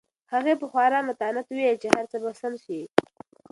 هغې 0.33 0.53
په 0.61 0.65
خورا 0.71 0.99
متانت 1.07 1.45
وویل 1.49 1.77
چې 1.81 1.87
هر 1.95 2.05
څه 2.11 2.17
به 2.23 2.31
سم 2.39 2.53
شي. 2.63 2.81